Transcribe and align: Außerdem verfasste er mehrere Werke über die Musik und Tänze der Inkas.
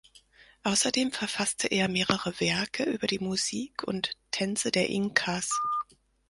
Außerdem 0.63 1.11
verfasste 1.11 1.67
er 1.67 1.87
mehrere 1.87 2.33
Werke 2.39 2.85
über 2.85 3.05
die 3.05 3.19
Musik 3.19 3.83
und 3.83 4.17
Tänze 4.31 4.71
der 4.71 4.89
Inkas. 4.89 5.61